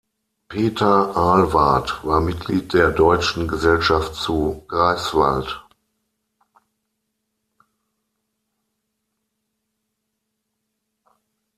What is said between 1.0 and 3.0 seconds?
Ahlwardt war Mitglied der